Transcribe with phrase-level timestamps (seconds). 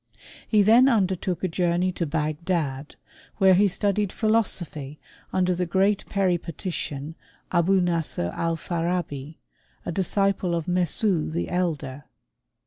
[0.47, 2.95] He then undertook a journey to Bagdad,
[3.37, 4.99] where he studied philosophy
[5.31, 7.13] under the great Peripatician,
[7.51, 9.37] Abou Nasr Alfarabi,
[9.85, 12.05] a disciple of Mesne the elder.